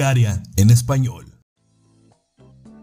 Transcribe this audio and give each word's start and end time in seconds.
Bulgaria 0.00 0.42
en 0.56 0.70
español. 0.70 1.26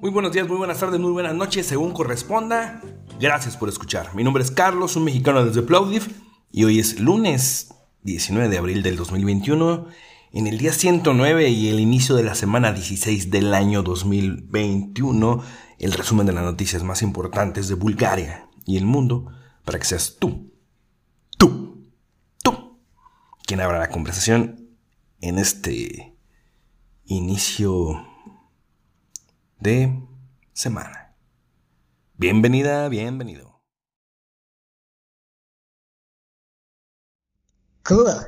Muy 0.02 0.12
buenos 0.12 0.34
días, 0.34 0.48
muy 0.48 0.58
buenas 0.58 0.80
tardes, 0.80 1.00
muy 1.00 1.12
buenas 1.12 1.34
noches, 1.34 1.66
según 1.66 1.92
corresponda. 1.92 2.80
Gracias 3.20 3.58
por 3.58 3.70
escuchar. 3.70 4.14
Mi 4.14 4.24
nombre 4.24 4.44
es 4.44 4.52
Carlos, 4.52 4.96
un 4.96 5.06
mexicano 5.06 5.44
desde 5.44 5.64
Plovdiv, 5.64 6.04
y 6.52 6.66
hoy 6.66 6.78
es 6.78 7.00
lunes 7.00 7.74
19 8.04 8.50
de 8.50 8.60
abril 8.60 8.84
del 8.84 8.98
2021, 8.98 9.88
en 10.32 10.46
el 10.46 10.60
día 10.60 10.72
109 10.72 11.50
y 11.50 11.70
el 11.70 11.80
inicio 11.80 12.14
de 12.14 12.22
la 12.22 12.36
semana 12.36 12.72
16 12.72 13.32
del 13.32 13.52
año 13.56 13.82
2021, 13.82 15.42
el 15.80 15.94
resumen 15.94 16.28
de 16.28 16.34
las 16.34 16.44
noticias 16.44 16.84
más 16.84 17.02
importantes 17.02 17.68
de 17.68 17.74
Bulgaria 17.74 18.48
y 18.64 18.78
el 18.78 18.86
mundo, 18.86 19.26
para 19.66 19.80
que 19.80 19.86
seas 19.86 20.18
tú, 20.20 20.54
tú, 21.40 21.84
tú, 22.44 22.78
quien 23.48 23.60
abra 23.60 23.80
la 23.80 23.90
conversación 23.90 24.70
en 25.20 25.40
este 25.40 26.17
inicio 27.08 28.06
de 29.60 30.04
semana. 30.52 31.16
Bienvenida, 32.16 32.90
bienvenido. 32.90 33.62
Cultura. 37.84 38.26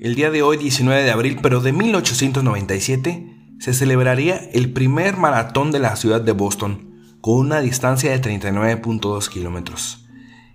El 0.00 0.14
día 0.14 0.30
de 0.30 0.42
hoy, 0.42 0.56
19 0.56 1.02
de 1.02 1.10
abril, 1.10 1.38
pero 1.42 1.60
de 1.60 1.72
1897, 1.72 3.56
se 3.58 3.74
celebraría 3.74 4.36
el 4.36 4.72
primer 4.72 5.16
maratón 5.16 5.72
de 5.72 5.80
la 5.80 5.96
ciudad 5.96 6.20
de 6.20 6.32
Boston, 6.32 7.18
con 7.20 7.38
una 7.38 7.60
distancia 7.60 8.10
de 8.10 8.22
39.2 8.22 9.28
kilómetros. 9.28 10.09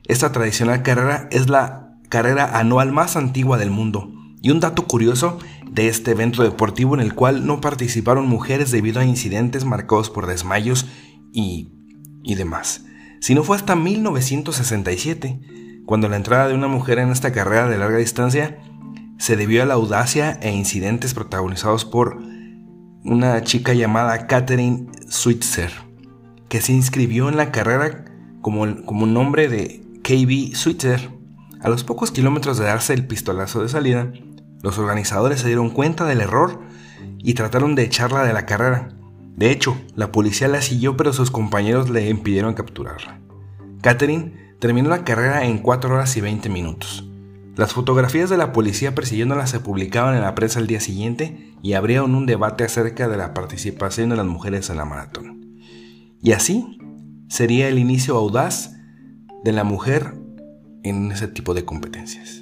Esta 0.07 0.31
tradicional 0.31 0.83
carrera 0.83 1.27
es 1.31 1.49
la 1.49 1.97
carrera 2.09 2.59
anual 2.59 2.91
más 2.91 3.15
antigua 3.15 3.57
del 3.57 3.71
mundo, 3.71 4.11
y 4.41 4.51
un 4.51 4.59
dato 4.59 4.85
curioso 4.85 5.39
de 5.71 5.87
este 5.87 6.11
evento 6.11 6.43
deportivo 6.43 6.93
en 6.93 7.01
el 7.01 7.15
cual 7.15 7.47
no 7.47 7.59
participaron 7.59 8.27
mujeres 8.27 8.69
debido 8.69 8.99
a 8.99 9.05
incidentes 9.05 9.65
marcados 9.65 10.11
por 10.11 10.27
desmayos 10.27 10.85
y, 11.33 11.71
y 12.21 12.35
demás, 12.35 12.85
sino 13.19 13.43
fue 13.43 13.57
hasta 13.57 13.75
1967, 13.75 15.39
cuando 15.87 16.07
la 16.07 16.17
entrada 16.17 16.47
de 16.47 16.53
una 16.53 16.67
mujer 16.67 16.99
en 16.99 17.09
esta 17.09 17.31
carrera 17.31 17.67
de 17.67 17.79
larga 17.79 17.97
distancia 17.97 18.59
se 19.17 19.35
debió 19.35 19.63
a 19.63 19.65
la 19.65 19.73
audacia 19.73 20.37
e 20.41 20.51
incidentes 20.51 21.15
protagonizados 21.15 21.83
por 21.85 22.19
una 23.03 23.43
chica 23.43 23.73
llamada 23.73 24.27
Catherine 24.27 24.85
Switzer, 25.09 25.71
que 26.49 26.61
se 26.61 26.73
inscribió 26.73 27.29
en 27.29 27.37
la 27.37 27.51
carrera 27.51 28.05
como, 28.41 28.85
como 28.85 29.07
nombre 29.07 29.47
de 29.47 29.84
KB 30.05 30.53
Switzer. 30.53 31.09
A 31.61 31.69
los 31.69 31.83
pocos 31.83 32.11
kilómetros 32.11 32.59
de 32.59 32.65
darse 32.65 32.93
el 32.93 33.07
pistolazo 33.07 33.63
de 33.63 33.69
salida, 33.69 34.13
los 34.61 34.77
organizadores 34.77 35.39
se 35.39 35.47
dieron 35.47 35.71
cuenta 35.71 36.05
del 36.05 36.21
error 36.21 36.61
y 37.17 37.33
trataron 37.33 37.73
de 37.73 37.85
echarla 37.85 38.23
de 38.23 38.31
la 38.31 38.45
carrera. 38.45 38.89
De 39.35 39.49
hecho, 39.49 39.75
la 39.95 40.11
policía 40.11 40.47
la 40.47 40.61
siguió 40.61 40.95
pero 40.95 41.11
sus 41.11 41.31
compañeros 41.31 41.89
le 41.89 42.07
impidieron 42.07 42.53
capturarla. 42.53 43.19
Catherine 43.81 44.55
terminó 44.59 44.89
la 44.89 45.03
carrera 45.03 45.43
en 45.45 45.57
4 45.57 45.95
horas 45.95 46.15
y 46.17 46.21
20 46.21 46.49
minutos. 46.49 47.09
Las 47.55 47.73
fotografías 47.73 48.29
de 48.29 48.37
la 48.37 48.51
policía 48.51 48.93
persiguiéndola 48.93 49.47
se 49.47 49.59
publicaban 49.59 50.15
en 50.15 50.21
la 50.21 50.35
prensa 50.35 50.59
el 50.59 50.67
día 50.67 50.81
siguiente 50.81 51.55
y 51.63 51.73
abrieron 51.73 52.13
un 52.13 52.27
debate 52.27 52.63
acerca 52.63 53.07
de 53.07 53.17
la 53.17 53.33
participación 53.33 54.09
de 54.09 54.17
las 54.17 54.25
mujeres 54.27 54.69
en 54.69 54.77
la 54.77 54.85
maratón. 54.85 55.57
Y 56.21 56.33
así 56.33 56.77
sería 57.27 57.67
el 57.69 57.79
inicio 57.79 58.15
audaz 58.17 58.74
de 59.45 59.53
la 59.53 59.63
mujer 59.63 60.15
en 60.81 61.11
ese 61.11 61.27
tipo 61.27 61.53
de 61.53 61.65
competencias. 61.65 62.41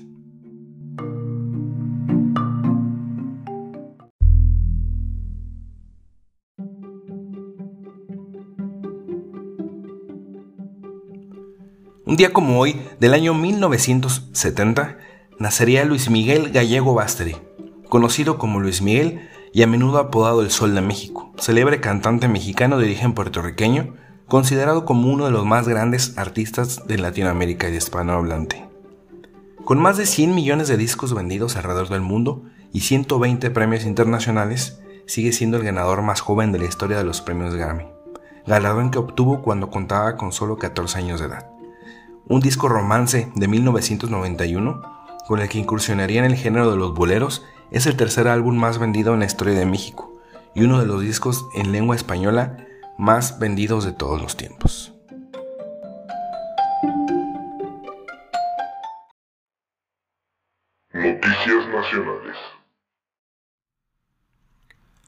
Un 12.05 12.15
día 12.15 12.31
como 12.31 12.57
hoy, 12.57 12.79
del 13.01 13.13
año 13.13 13.33
1970, 13.33 14.97
nacería 15.39 15.83
Luis 15.83 16.09
Miguel 16.09 16.51
Gallego 16.51 16.93
Basteri, 16.93 17.35
conocido 17.89 18.37
como 18.37 18.61
Luis 18.61 18.81
Miguel 18.81 19.27
y 19.51 19.63
a 19.63 19.67
menudo 19.67 19.97
apodado 19.97 20.41
El 20.41 20.51
Sol 20.51 20.73
de 20.73 20.79
México, 20.79 21.33
célebre 21.37 21.81
cantante 21.81 22.29
mexicano 22.29 22.77
de 22.77 22.85
origen 22.85 23.13
puertorriqueño, 23.13 23.95
considerado 24.33 24.83
como 24.83 25.13
uno 25.13 25.25
de 25.25 25.31
los 25.31 25.45
más 25.45 25.67
grandes 25.67 26.17
artistas 26.17 26.87
de 26.87 26.97
Latinoamérica 26.97 27.67
y 27.67 27.71
de 27.71 27.77
hispanohablante. 27.77 28.67
Con 29.63 29.79
más 29.79 29.95
de 29.97 30.07
100 30.07 30.33
millones 30.33 30.67
de 30.67 30.75
discos 30.75 31.13
vendidos 31.13 31.55
alrededor 31.55 31.89
del 31.89 32.01
mundo 32.01 32.41
y 32.71 32.79
120 32.79 33.51
premios 33.51 33.85
internacionales, 33.85 34.81
sigue 35.05 35.33
siendo 35.33 35.57
el 35.57 35.63
ganador 35.63 36.01
más 36.01 36.19
joven 36.19 36.51
de 36.51 36.57
la 36.57 36.65
historia 36.65 36.97
de 36.97 37.03
los 37.03 37.21
premios 37.21 37.53
Grammy, 37.53 37.85
galardón 38.47 38.89
que 38.89 38.97
obtuvo 38.97 39.43
cuando 39.43 39.69
contaba 39.69 40.17
con 40.17 40.31
solo 40.31 40.57
14 40.57 40.97
años 40.97 41.19
de 41.19 41.27
edad 41.27 41.51
un 42.25 42.39
disco 42.39 42.67
romance 42.67 43.31
de 43.35 43.47
1991, 43.47 44.81
con 45.27 45.41
el 45.41 45.49
que 45.49 45.59
incursionaría 45.59 46.25
en 46.25 46.31
el 46.31 46.37
género 46.37 46.71
de 46.71 46.77
los 46.77 46.95
boleros, 46.95 47.45
es 47.69 47.85
el 47.85 47.97
tercer 47.97 48.27
álbum 48.27 48.55
más 48.55 48.79
vendido 48.79 49.13
en 49.13 49.19
la 49.19 49.25
historia 49.27 49.53
de 49.53 49.67
México 49.67 50.11
y 50.55 50.63
uno 50.63 50.79
de 50.79 50.87
los 50.87 51.01
discos 51.01 51.45
en 51.53 51.71
lengua 51.71 51.95
española 51.95 52.65
más 52.97 53.39
vendidos 53.39 53.85
de 53.85 53.91
todos 53.93 54.21
los 54.21 54.37
tiempos. 54.37 54.93
Noticias 60.93 61.67
Nacionales. 61.67 62.37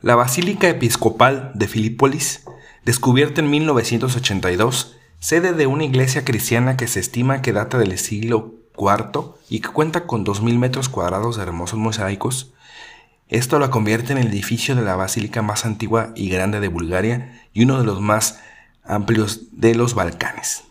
La 0.02 0.16
Basílica 0.16 0.68
Episcopal 0.68 1.52
de 1.56 1.68
Filipólis, 1.68 2.46
descubierta 2.84 3.42
en 3.42 3.50
1982, 3.50 4.98
sede 5.20 5.54
de 5.54 5.68
una 5.68 5.86
iglesia 5.86 6.26
cristiana 6.26 6.78
que 6.78 6.88
se 6.88 7.00
estima 7.00 7.42
que 7.42 7.54
data 7.54 7.78
del 7.78 7.98
siglo 7.98 8.54
IV 8.78 9.36
y 9.50 9.62
que 9.62 9.70
cuenta 9.70 10.06
con 10.06 10.26
2.000 10.26 10.58
metros 10.58 10.90
cuadrados 10.90 11.38
de 11.38 11.44
hermosos 11.44 11.80
mosaicos, 11.80 12.54
esto 13.30 13.58
la 13.58 13.72
convierte 13.72 14.12
en 14.12 14.20
el 14.20 14.28
edificio 14.28 14.76
de 14.76 14.84
la 14.84 14.96
basílica 14.96 15.42
más 15.42 15.66
antigua 15.66 16.12
y 16.16 16.30
grande 16.30 16.60
de 16.60 16.68
Bulgaria 16.68 17.42
y 17.54 17.64
uno 17.64 17.80
de 17.80 17.86
los 17.86 18.00
más 18.00 18.40
amplios 18.84 19.46
de 19.52 19.74
los 19.74 19.96
Balcanes. 19.96 20.64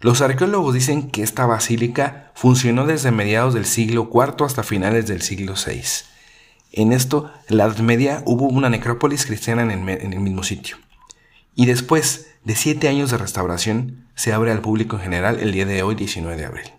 Los 0.00 0.20
arqueólogos 0.20 0.74
dicen 0.74 1.10
que 1.10 1.22
esta 1.22 1.46
basílica 1.46 2.30
funcionó 2.34 2.86
desde 2.86 3.10
mediados 3.10 3.54
del 3.54 3.64
siglo 3.64 4.10
IV 4.12 4.44
hasta 4.44 4.62
finales 4.62 5.06
del 5.06 5.22
siglo 5.22 5.54
VI. 5.54 5.82
En 6.72 6.92
esto, 6.92 7.32
en 7.48 7.56
la 7.56 7.64
Edad 7.64 7.78
Media 7.78 8.22
hubo 8.26 8.46
una 8.46 8.68
necrópolis 8.68 9.26
cristiana 9.26 9.62
en 9.62 9.88
el, 9.88 10.20
mismo 10.20 10.44
sitio. 10.44 10.76
Y 11.56 11.66
después, 11.66 12.28
de 12.44 12.54
siete 12.54 12.88
años 12.88 13.10
de 13.10 13.16
restauración, 13.16 14.06
se 14.14 14.32
abre 14.32 14.52
al 14.52 14.60
público 14.60 14.96
en 14.96 15.02
general 15.02 15.40
el 15.40 15.52
día 15.52 15.66
de 15.66 15.82
hoy, 15.82 15.94
19 15.94 16.36
de 16.36 16.44
abril. 16.44 16.70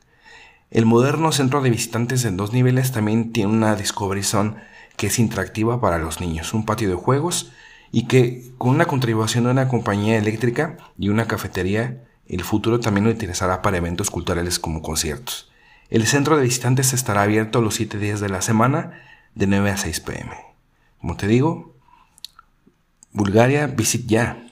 El 0.71 0.85
moderno 0.85 1.31
centro 1.31 1.61
de 1.61 1.71
visitantes 1.71 2.23
en 2.23 2.37
dos 2.37 2.53
niveles 2.53 2.91
también 2.91 3.33
tiene 3.33 3.51
una 3.51 3.75
Discovery 3.75 4.23
Zone 4.23 4.55
que 4.99 5.07
es 5.07 5.17
interactiva 5.17 5.79
para 5.79 5.97
los 5.97 6.19
niños, 6.19 6.53
un 6.53 6.65
patio 6.65 6.89
de 6.89 6.95
juegos 6.95 7.51
y 7.89 8.05
que 8.07 8.51
con 8.57 8.71
una 8.71 8.85
contribución 8.85 9.45
de 9.45 9.51
una 9.51 9.69
compañía 9.69 10.17
eléctrica 10.17 10.75
y 10.97 11.07
una 11.07 11.25
cafetería, 11.25 12.03
el 12.27 12.43
futuro 12.43 12.81
también 12.81 13.05
lo 13.05 13.11
utilizará 13.11 13.61
para 13.61 13.77
eventos 13.77 14.11
culturales 14.11 14.59
como 14.59 14.81
conciertos. 14.81 15.49
El 15.89 16.05
centro 16.05 16.35
de 16.35 16.43
visitantes 16.43 16.91
estará 16.91 17.21
abierto 17.21 17.61
los 17.61 17.75
siete 17.75 17.97
días 17.97 18.19
de 18.19 18.27
la 18.27 18.41
semana 18.41 19.01
de 19.35 19.47
9 19.47 19.71
a 19.71 19.77
6 19.77 20.01
pm. 20.01 20.35
Como 20.99 21.15
te 21.15 21.27
digo, 21.27 21.73
Bulgaria, 23.13 23.67
visit 23.67 24.05
ya. 24.05 24.45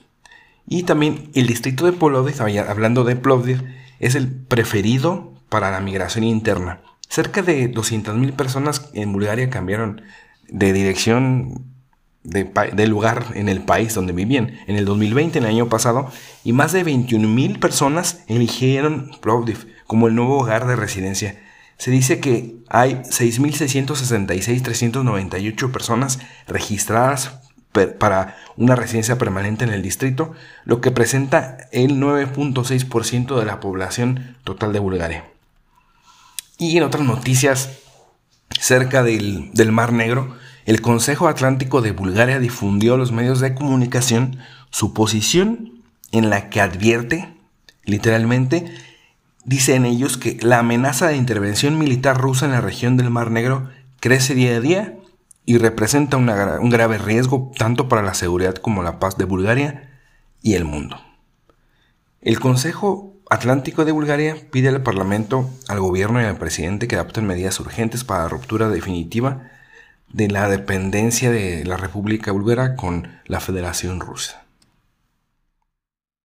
Y 0.66 0.84
también 0.84 1.30
el 1.34 1.46
distrito 1.46 1.84
de 1.84 1.92
Plovdiv, 1.92 2.40
hablando 2.40 3.04
de 3.04 3.16
Plovdiv, 3.16 3.62
es 4.00 4.14
el 4.14 4.32
preferido 4.32 5.34
para 5.50 5.70
la 5.70 5.80
migración 5.80 6.24
interna. 6.24 6.80
Cerca 7.10 7.42
de 7.42 7.70
200.000 7.70 8.32
personas 8.32 8.88
en 8.94 9.12
Bulgaria 9.12 9.50
cambiaron 9.50 10.02
de 10.48 10.72
dirección 10.72 11.64
de, 12.24 12.86
lugar 12.86 13.26
en 13.34 13.48
el 13.48 13.62
país 13.62 13.94
donde 13.94 14.12
vivían 14.12 14.58
en 14.66 14.76
el 14.76 14.84
2020, 14.84 15.38
en 15.38 15.44
el 15.44 15.50
año 15.50 15.68
pasado, 15.68 16.10
y 16.44 16.52
más 16.52 16.72
de 16.72 16.84
21.000 16.84 17.58
personas 17.58 18.22
eligieron 18.26 19.12
Plovdiv 19.20 19.66
como 19.86 20.08
el 20.08 20.14
nuevo 20.14 20.38
hogar 20.38 20.66
de 20.66 20.76
residencia. 20.76 21.36
Se 21.78 21.90
dice 21.90 22.20
que 22.20 22.56
hay 22.68 22.96
6.666.398 22.96 25.70
personas 25.70 26.18
registradas 26.46 27.38
para 27.98 28.36
una 28.56 28.74
residencia 28.74 29.18
permanente 29.18 29.64
en 29.64 29.70
el 29.70 29.82
distrito, 29.82 30.32
lo 30.64 30.80
que 30.80 30.90
presenta 30.90 31.58
el 31.70 32.00
9.6% 32.00 33.38
de 33.38 33.44
la 33.44 33.60
población 33.60 34.36
total 34.42 34.72
de 34.72 34.80
Bulgaria. 34.80 35.26
Y 36.58 36.76
en 36.76 36.82
otras 36.82 37.04
noticias, 37.04 37.78
cerca 38.60 39.02
del, 39.02 39.50
del 39.52 39.72
Mar 39.72 39.92
Negro, 39.92 40.36
el 40.66 40.80
Consejo 40.82 41.28
Atlántico 41.28 41.80
de 41.80 41.92
Bulgaria 41.92 42.38
difundió 42.38 42.94
a 42.94 42.98
los 42.98 43.12
medios 43.12 43.40
de 43.40 43.54
comunicación 43.54 44.38
su 44.70 44.92
posición 44.92 45.82
en 46.12 46.30
la 46.30 46.50
que 46.50 46.60
advierte, 46.60 47.34
literalmente, 47.84 48.72
dicen 49.44 49.86
ellos 49.86 50.18
que 50.18 50.38
la 50.42 50.58
amenaza 50.58 51.08
de 51.08 51.16
intervención 51.16 51.78
militar 51.78 52.18
rusa 52.18 52.46
en 52.46 52.52
la 52.52 52.60
región 52.60 52.96
del 52.96 53.10
Mar 53.10 53.30
Negro 53.30 53.70
crece 54.00 54.34
día 54.34 54.56
a 54.56 54.60
día 54.60 54.98
y 55.46 55.56
representa 55.56 56.18
un 56.18 56.70
grave 56.70 56.98
riesgo 56.98 57.50
tanto 57.56 57.88
para 57.88 58.02
la 58.02 58.12
seguridad 58.12 58.54
como 58.56 58.82
la 58.82 58.98
paz 58.98 59.16
de 59.16 59.24
Bulgaria 59.24 59.90
y 60.42 60.54
el 60.54 60.66
mundo. 60.66 61.00
El 62.20 62.38
Consejo 62.40 63.14
Atlántico 63.30 63.84
de 63.84 63.92
Bulgaria 63.92 64.36
pide 64.50 64.70
al 64.70 64.82
Parlamento, 64.82 65.50
al 65.68 65.80
gobierno 65.80 66.20
y 66.22 66.24
al 66.24 66.38
presidente 66.38 66.88
que 66.88 66.96
adopten 66.96 67.26
medidas 67.26 67.60
urgentes 67.60 68.02
para 68.02 68.22
la 68.22 68.28
ruptura 68.28 68.70
definitiva 68.70 69.50
de 70.08 70.28
la 70.28 70.48
dependencia 70.48 71.30
de 71.30 71.62
la 71.66 71.76
República 71.76 72.32
Búlgara 72.32 72.74
con 72.74 73.20
la 73.26 73.40
Federación 73.40 74.00
Rusa. 74.00 74.46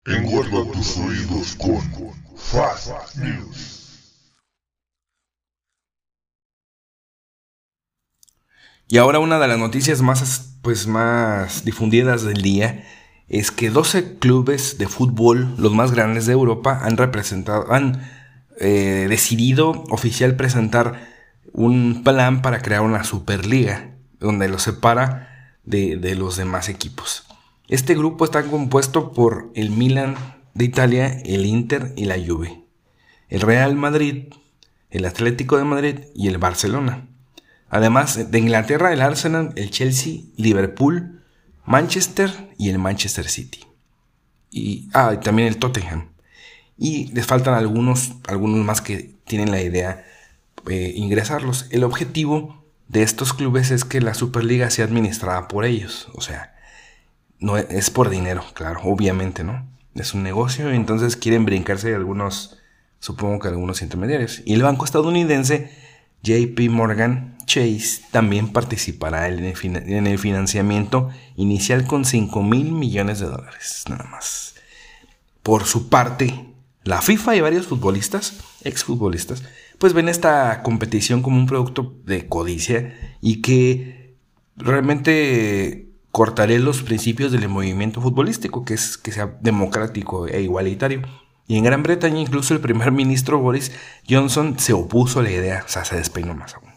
tus 0.05 0.99
oídos 0.99 1.56
con 1.56 1.81
Fast 2.37 3.17
News. 3.17 3.79
Y 8.88 8.99
ahora 8.99 9.20
una 9.20 9.38
de 9.38 9.49
las 9.49 9.58
noticias 9.58 10.03
más, 10.03 10.56
pues, 10.61 10.87
más 10.87 11.64
difundidas 11.64 12.25
del 12.25 12.43
día 12.43 12.85
es 13.31 13.53
que 13.53 13.71
12 13.71 14.19
clubes 14.19 14.77
de 14.77 14.88
fútbol, 14.88 15.55
los 15.56 15.73
más 15.73 15.93
grandes 15.93 16.27
de 16.27 16.32
Europa, 16.32 16.81
han 16.82 16.97
representado, 16.97 17.73
han 17.73 18.03
eh, 18.59 19.06
decidido 19.09 19.71
oficial 19.91 20.35
presentar 20.35 21.09
un 21.53 22.03
plan 22.03 22.43
para 22.43 22.61
crear 22.61 22.82
una 22.82 23.05
Superliga, 23.05 23.94
donde 24.19 24.49
los 24.49 24.62
separa 24.62 25.56
de, 25.65 25.97
de 25.97 26.17
los 26.17 26.37
demás 26.37 26.69
equipos. 26.69 27.25
Este 27.69 27.94
grupo 27.94 28.25
está 28.25 28.43
compuesto 28.43 29.12
por 29.12 29.53
el 29.55 29.71
Milan 29.71 30.17
de 30.55 30.65
Italia, 30.65 31.23
el 31.25 31.47
Inter 31.47 31.94
y 31.97 32.06
la 32.06 32.17
Juve, 32.19 32.65
el 33.29 33.43
Real 33.43 33.77
Madrid, 33.77 34.25
el 34.91 35.05
Atlético 35.05 35.56
de 35.56 35.65
Madrid 35.65 36.00
y 36.17 36.27
el 36.27 36.38
Barcelona. 36.38 37.06
Además 37.69 38.32
de 38.32 38.38
Inglaterra, 38.41 38.93
el 38.93 39.00
Arsenal, 39.00 39.53
el 39.55 39.71
Chelsea, 39.71 40.23
Liverpool, 40.37 41.19
Manchester 41.65 42.55
y 42.59 42.71
el 42.71 42.79
Manchester 42.79 43.29
City. 43.29 43.65
Y, 44.51 44.89
ah, 44.93 45.21
también 45.21 45.49
el 45.49 45.59
Tottenham. 45.59 46.09
Y 46.77 47.09
les 47.09 47.27
faltan 47.27 47.55
algunos, 47.55 48.12
algunos 48.27 48.65
más 48.65 48.81
que 48.81 49.15
tienen 49.25 49.51
la 49.51 49.61
idea 49.61 50.05
de 50.65 50.87
eh, 50.87 50.93
ingresarlos. 50.97 51.67
El 51.71 51.85
objetivo 51.85 52.65
de 52.89 53.03
estos 53.03 53.33
clubes 53.33 53.71
es 53.71 53.85
que 53.85 54.01
la 54.01 54.15
Superliga 54.15 54.71
sea 54.71 54.85
administrada 54.85 55.47
por 55.49 55.65
ellos. 55.65 56.09
O 56.15 56.21
sea, 56.21 56.55
no 57.39 57.57
es 57.57 57.91
por 57.91 58.11
dinero, 58.11 58.45
claro, 58.55 58.81
obviamente, 58.85 59.45
¿no? 59.45 59.67
Es 59.95 60.15
un 60.15 60.23
negocio, 60.23 60.73
y 60.73 60.77
entonces 60.77 61.17
quieren 61.17 61.45
brincarse 61.45 61.95
algunos, 61.95 62.59
supongo 62.99 63.41
que 63.41 63.49
algunos 63.49 63.83
intermediarios. 63.83 64.43
Y 64.45 64.55
el 64.55 64.63
banco 64.63 64.85
estadounidense 64.85 65.71
JP 66.22 66.70
Morgan 66.70 67.37
Chase 67.46 68.02
también 68.11 68.52
participará 68.52 69.28
en 69.28 69.44
el, 70.06 70.19
financiamiento 70.19 71.08
inicial 71.37 71.87
con 71.87 72.05
5 72.05 72.43
mil 72.43 72.70
millones 72.72 73.19
de 73.19 73.26
dólares, 73.26 73.84
nada 73.88 74.05
más. 74.05 74.55
Por 75.43 75.64
su 75.64 75.88
parte, 75.88 76.46
la 76.84 77.02
FIFA 77.02 77.37
y 77.37 77.40
varios 77.40 77.67
futbolistas, 77.67 78.38
exfutbolistas, 78.62 79.43
pues 79.78 79.94
ven 79.94 80.08
esta 80.08 80.62
competición 80.62 81.22
como 81.22 81.38
un 81.38 81.46
producto 81.46 81.96
de 82.05 82.28
codicia 82.28 83.17
y 83.20 83.40
que 83.40 84.14
realmente 84.56 85.90
cortaré 86.12 86.58
los 86.58 86.82
principios 86.82 87.32
del 87.32 87.49
movimiento 87.49 88.00
futbolístico, 88.00 88.64
que 88.64 88.75
es 88.75 88.96
que 88.99 89.12
sea 89.12 89.38
democrático 89.40 90.26
e 90.26 90.43
igualitario. 90.43 91.02
Y 91.50 91.56
en 91.56 91.64
Gran 91.64 91.82
Bretaña 91.82 92.20
incluso 92.20 92.55
el 92.55 92.61
primer 92.61 92.93
ministro 92.93 93.41
Boris 93.41 93.73
Johnson 94.08 94.56
se 94.61 94.73
opuso 94.73 95.19
a 95.19 95.25
la 95.25 95.32
idea, 95.32 95.64
o 95.67 95.69
sea, 95.69 95.85
se 95.85 95.97
despeinó 95.97 96.32
más 96.32 96.55
aún. 96.55 96.70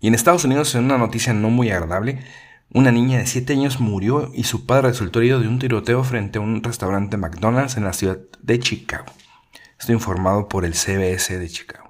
Y 0.00 0.08
en 0.08 0.16
Estados 0.16 0.42
Unidos, 0.42 0.74
en 0.74 0.86
una 0.86 0.98
noticia 0.98 1.32
no 1.32 1.50
muy 1.50 1.70
agradable, 1.70 2.24
una 2.74 2.90
niña 2.90 3.18
de 3.18 3.26
7 3.26 3.52
años 3.52 3.78
murió 3.78 4.32
y 4.34 4.42
su 4.42 4.66
padre 4.66 4.88
resultó 4.88 5.20
herido 5.20 5.38
de 5.38 5.46
un 5.46 5.60
tiroteo 5.60 6.02
frente 6.02 6.38
a 6.38 6.40
un 6.40 6.60
restaurante 6.60 7.16
McDonald's 7.16 7.76
en 7.76 7.84
la 7.84 7.92
ciudad 7.92 8.18
de 8.40 8.58
Chicago. 8.58 9.12
Estoy 9.78 9.94
informado 9.94 10.48
por 10.48 10.64
el 10.64 10.74
CBS 10.74 11.38
de 11.38 11.48
Chicago. 11.48 11.88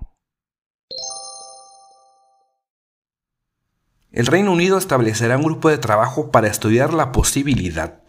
El 4.13 4.27
Reino 4.27 4.53
Unido 4.53 4.77
establecerá 4.77 5.39
un 5.39 5.45
grupo 5.45 5.71
de 5.71 5.79
trabajo 5.79 6.31
para 6.31 6.49
estudiar 6.49 6.93
la 6.93 7.13
posibilidad 7.13 8.03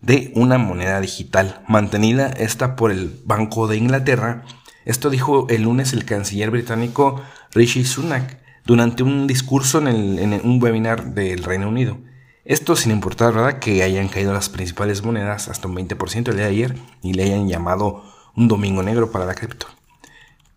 de 0.00 0.32
una 0.34 0.58
moneda 0.58 1.00
digital, 1.00 1.62
mantenida 1.68 2.28
esta 2.28 2.76
por 2.76 2.90
el 2.90 3.20
Banco 3.24 3.66
de 3.66 3.76
Inglaterra. 3.76 4.44
Esto 4.84 5.10
dijo 5.10 5.46
el 5.50 5.62
lunes 5.62 5.92
el 5.92 6.04
canciller 6.04 6.50
británico 6.50 7.22
Rishi 7.52 7.84
Sunak 7.84 8.38
durante 8.64 9.02
un 9.02 9.26
discurso 9.26 9.78
en, 9.86 10.40
un 10.44 10.62
webinar 10.62 11.14
del 11.14 11.44
Reino 11.44 11.68
Unido. 11.68 11.98
Esto 12.44 12.74
sin 12.76 12.92
importar 12.92 13.34
¿verdad? 13.34 13.58
que 13.58 13.82
hayan 13.82 14.08
caído 14.08 14.32
las 14.32 14.48
principales 14.48 15.02
monedas 15.02 15.48
hasta 15.48 15.68
un 15.68 15.76
20% 15.76 16.28
el 16.28 16.36
día 16.36 16.46
de 16.46 16.50
ayer 16.50 16.78
y 17.02 17.12
le 17.12 17.24
hayan 17.24 17.48
llamado 17.48 18.04
un 18.34 18.48
domingo 18.48 18.82
negro 18.82 19.10
para 19.10 19.26
la 19.26 19.34
cripto. 19.34 19.66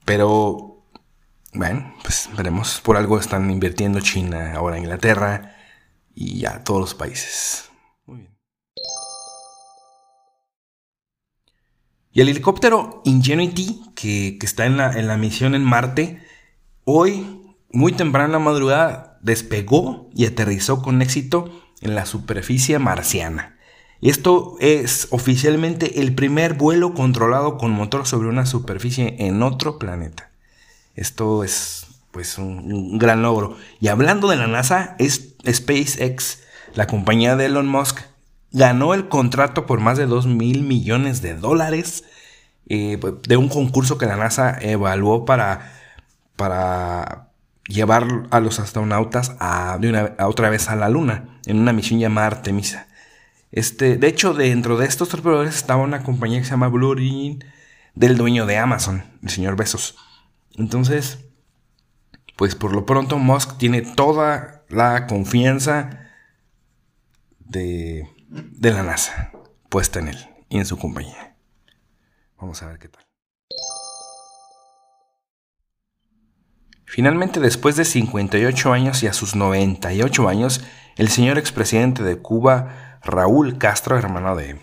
Pero, 0.05 0.83
bueno, 1.53 1.93
pues 2.01 2.29
veremos. 2.35 2.81
Por 2.81 2.97
algo 2.97 3.19
están 3.19 3.49
invirtiendo 3.49 3.99
China, 3.99 4.53
ahora 4.55 4.77
Inglaterra 4.77 5.55
y 6.15 6.39
ya 6.39 6.63
todos 6.63 6.81
los 6.81 6.93
países. 6.93 7.72
Y 12.13 12.21
el 12.21 12.29
helicóptero 12.29 13.01
Ingenuity, 13.05 13.81
que, 13.95 14.37
está 14.41 14.67
en 14.67 14.77
la, 14.77 14.91
en 14.91 15.07
la, 15.07 15.17
misión 15.17 15.55
en 15.55 15.63
Marte, 15.63 16.21
hoy, 16.85 17.41
muy 17.71 17.91
temprano 17.91 18.27
en 18.27 18.31
la 18.33 18.39
madrugada, 18.39 19.17
despegó 19.21 20.09
y 20.13 20.27
aterrizó 20.27 20.83
con 20.83 21.01
éxito 21.01 21.49
en 21.81 21.95
la 21.95 22.05
superficie 22.05 22.77
marciana. 22.77 23.57
Esto 23.99 24.57
es 24.59 25.07
oficialmente 25.09 26.01
el 26.01 26.13
primer 26.13 26.53
vuelo 26.53 26.93
controlado 26.93 27.57
con 27.57 27.71
motor 27.71 28.05
sobre 28.05 28.27
una 28.27 28.45
superficie 28.45 29.15
en 29.17 29.41
otro 29.41 29.79
planeta. 29.79 30.29
Esto 30.93 31.43
es 31.43 31.87
pues 32.11 32.37
un, 32.37 32.71
un 32.71 32.99
gran 32.99 33.23
logro. 33.23 33.57
Y 33.79 33.87
hablando 33.87 34.27
de 34.27 34.35
la 34.35 34.45
NASA, 34.45 34.95
es 34.99 35.35
SpaceX, 35.49 36.43
la 36.75 36.85
compañía 36.85 37.35
de 37.35 37.45
Elon 37.45 37.67
Musk, 37.67 38.01
ganó 38.53 38.93
el 38.93 39.09
contrato 39.09 39.65
por 39.65 39.79
más 39.79 39.97
de 39.97 40.05
2 40.05 40.27
mil 40.27 40.63
millones 40.63 41.21
de 41.21 41.35
dólares 41.35 42.05
eh, 42.67 42.97
pues, 43.01 43.15
de 43.23 43.35
un 43.35 43.49
concurso 43.49 43.97
que 43.97 44.05
la 44.05 44.15
NASA 44.15 44.57
evaluó 44.61 45.25
para, 45.25 45.73
para 46.35 47.29
llevar 47.67 48.27
a 48.29 48.39
los 48.39 48.59
astronautas 48.59 49.35
a, 49.39 49.77
de 49.79 49.89
una, 49.89 50.15
otra 50.19 50.49
vez 50.49 50.69
a 50.69 50.75
la 50.75 50.89
Luna 50.89 51.39
en 51.45 51.59
una 51.59 51.73
misión 51.73 51.99
llamada 51.99 52.27
Artemisa. 52.27 52.87
Este, 53.51 53.97
de 53.97 54.07
hecho, 54.07 54.33
dentro 54.33 54.77
de 54.77 54.85
estos 54.85 55.09
proveedores 55.09 55.55
estaba 55.55 55.83
una 55.83 56.03
compañía 56.03 56.39
que 56.39 56.45
se 56.45 56.51
llama 56.51 56.69
Blue 56.69 56.89
Origin 56.89 57.43
del 57.95 58.17
dueño 58.17 58.45
de 58.45 58.57
Amazon, 58.57 59.03
el 59.21 59.29
señor 59.29 59.55
Besos. 59.55 59.95
Entonces, 60.55 61.19
pues 62.35 62.55
por 62.55 62.73
lo 62.73 62.85
pronto 62.85 63.19
Musk 63.19 63.57
tiene 63.57 63.81
toda 63.81 64.63
la 64.69 65.05
confianza 65.05 66.09
de, 67.39 68.09
de 68.33 68.71
la 68.71 68.81
NASA 68.81 69.31
puesta 69.69 69.99
en 69.99 70.07
él 70.09 70.17
y 70.49 70.57
en 70.57 70.65
su 70.65 70.77
compañía. 70.77 71.35
Vamos 72.37 72.61
a 72.63 72.67
ver 72.67 72.79
qué 72.79 72.89
tal. 72.89 73.03
Finalmente, 76.85 77.39
después 77.39 77.75
de 77.75 77.85
58 77.85 78.73
años 78.73 79.01
y 79.03 79.07
a 79.07 79.13
sus 79.13 79.35
98 79.35 80.27
años, 80.27 80.63
el 80.95 81.09
señor 81.09 81.37
expresidente 81.37 82.03
de 82.03 82.17
Cuba, 82.17 82.99
Raúl 83.03 83.57
Castro, 83.57 83.97
hermano 83.97 84.35
de, 84.35 84.59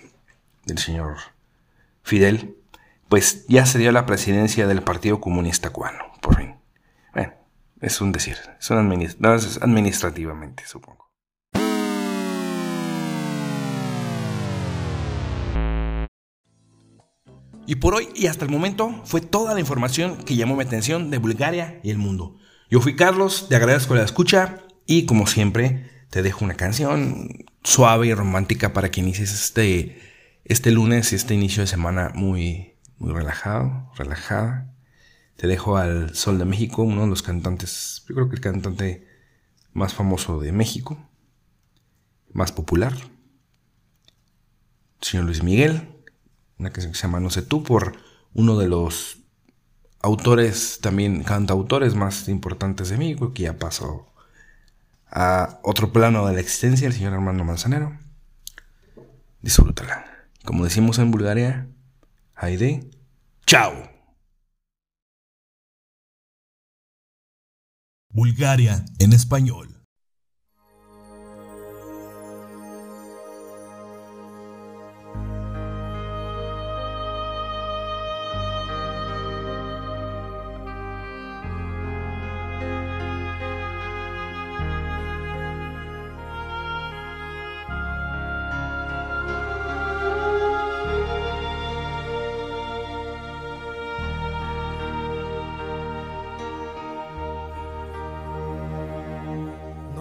del 0.64 0.78
señor 0.78 1.16
Fidel, 2.02 2.56
pues 3.08 3.46
ya 3.48 3.66
se 3.66 3.78
dio 3.78 3.90
la 3.90 4.06
presidencia 4.06 4.66
del 4.66 4.82
Partido 4.82 5.20
Comunista 5.20 5.70
Cubano, 5.70 6.12
por 6.20 6.36
fin. 6.36 6.56
Bueno, 7.12 7.34
es 7.80 8.00
un 8.00 8.12
decir, 8.12 8.36
es, 8.58 8.70
un 8.70 8.78
administrativamente, 8.78 10.66
supongo. 10.66 11.09
Y 17.70 17.76
por 17.76 17.94
hoy 17.94 18.08
y 18.16 18.26
hasta 18.26 18.44
el 18.44 18.50
momento 18.50 19.00
fue 19.04 19.20
toda 19.20 19.54
la 19.54 19.60
información 19.60 20.16
que 20.24 20.34
llamó 20.34 20.56
mi 20.56 20.64
atención 20.64 21.08
de 21.08 21.18
Bulgaria 21.18 21.78
y 21.84 21.90
el 21.90 21.98
mundo. 21.98 22.36
Yo 22.68 22.80
fui 22.80 22.96
Carlos, 22.96 23.46
te 23.48 23.54
agradezco 23.54 23.94
la 23.94 24.02
escucha 24.02 24.64
y 24.86 25.06
como 25.06 25.28
siempre 25.28 25.88
te 26.10 26.22
dejo 26.22 26.44
una 26.44 26.54
canción 26.54 27.28
suave 27.62 28.08
y 28.08 28.14
romántica 28.14 28.72
para 28.72 28.90
que 28.90 29.02
inicies 29.02 29.32
este, 29.32 30.00
este 30.44 30.72
lunes 30.72 31.12
y 31.12 31.14
este 31.14 31.34
inicio 31.34 31.60
de 31.62 31.68
semana 31.68 32.10
muy, 32.12 32.74
muy 32.98 33.12
relajado, 33.12 33.92
relajada. 33.96 34.74
Te 35.36 35.46
dejo 35.46 35.76
al 35.76 36.16
Sol 36.16 36.40
de 36.40 36.46
México, 36.46 36.82
uno 36.82 37.02
de 37.02 37.06
los 37.06 37.22
cantantes, 37.22 38.04
yo 38.08 38.16
creo 38.16 38.28
que 38.28 38.34
el 38.34 38.42
cantante 38.42 39.06
más 39.72 39.94
famoso 39.94 40.40
de 40.40 40.50
México, 40.50 41.08
más 42.32 42.50
popular, 42.50 42.94
señor 45.00 45.26
Luis 45.26 45.44
Miguel 45.44 45.99
una 46.60 46.70
canción 46.70 46.92
que 46.92 46.98
se 46.98 47.02
llama 47.02 47.20
No 47.20 47.30
sé 47.30 47.42
tú, 47.42 47.62
por 47.64 47.96
uno 48.34 48.58
de 48.58 48.68
los 48.68 49.18
autores, 50.00 50.78
también 50.80 51.24
cantautores 51.24 51.94
más 51.94 52.28
importantes 52.28 52.90
de 52.90 52.98
México, 52.98 53.32
que 53.32 53.44
ya 53.44 53.58
pasó 53.58 54.06
a 55.10 55.58
otro 55.62 55.92
plano 55.92 56.26
de 56.26 56.34
la 56.34 56.40
existencia, 56.40 56.86
el 56.86 56.92
señor 56.92 57.14
Armando 57.14 57.44
Manzanero. 57.44 57.98
Disfrútala. 59.42 60.04
Como 60.44 60.64
decimos 60.64 60.98
en 60.98 61.10
Bulgaria, 61.10 61.68
Haide, 62.34 62.90
chao. 63.46 63.72
Bulgaria 68.12 68.84
en 68.98 69.12
español. 69.12 69.79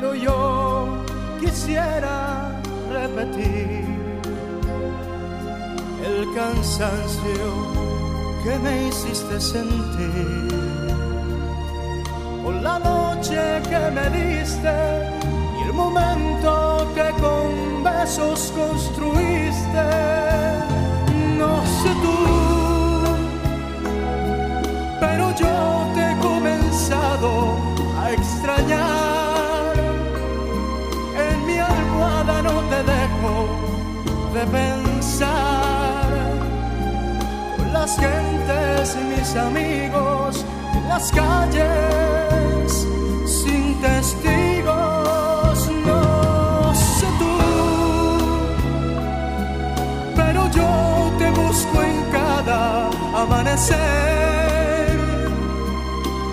pero 0.00 0.14
yo 0.14 1.04
quisiera 1.40 2.52
repetir 2.88 3.84
el 6.06 6.34
cansancio 6.36 7.46
que 8.44 8.58
me 8.60 8.86
hiciste 8.86 9.40
sentir 9.40 10.48
por 12.44 12.54
la 12.54 12.78
noche 12.78 13.40
que 13.68 13.80
me 13.96 14.06
diste 14.20 14.76
y 15.58 15.62
el 15.66 15.72
momento 15.72 16.86
que 16.94 17.10
con 17.20 17.82
besos 17.82 18.52
construiste. 18.54 19.86
No 21.42 21.54
sé 21.78 21.90
tú, 22.04 22.18
pero 25.00 25.34
yo 25.34 25.54
te 25.96 26.06
de 34.38 34.46
pensar. 34.46 36.10
Con 37.56 37.72
las 37.72 37.98
gentes 37.98 38.96
y 39.00 39.04
mis 39.12 39.36
amigos 39.36 40.44
en 40.74 40.88
las 40.88 41.10
calles 41.10 42.86
sin 43.26 43.80
testigos, 43.80 45.58
no 45.86 46.74
sé 46.74 47.06
tú, 47.20 47.36
pero 50.14 50.40
yo 50.58 50.70
te 51.18 51.30
busco 51.30 51.82
en 51.82 51.98
cada 52.12 52.90
amanecer. 53.22 53.78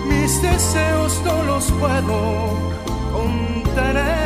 Mis 0.08 0.42
deseos 0.42 1.12
no 1.24 1.42
los 1.50 1.64
puedo 1.80 2.18
contener 3.12 4.25